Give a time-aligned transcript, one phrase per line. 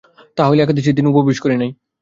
[0.37, 1.71] তাহা হইলে একাদশীর দিন উপবাস করে নাই।